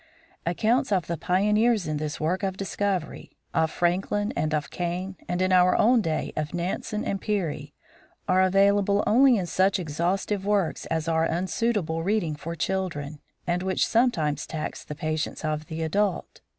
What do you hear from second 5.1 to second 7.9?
and in our own day of Nansen and Peary,